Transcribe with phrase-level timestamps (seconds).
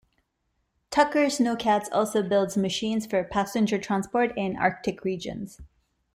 [0.89, 5.61] Tucker Sno-Cats also builds machines for passenger transport in Arctic regions.